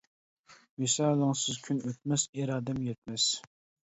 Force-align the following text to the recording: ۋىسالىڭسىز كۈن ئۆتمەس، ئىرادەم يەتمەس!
ۋىسالىڭسىز 0.83 1.59
كۈن 1.67 1.81
ئۆتمەس، 1.89 2.23
ئىرادەم 2.39 2.81
يەتمەس! 2.87 3.29